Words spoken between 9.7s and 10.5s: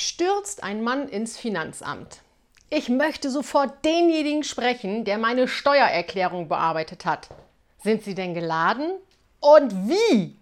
wie?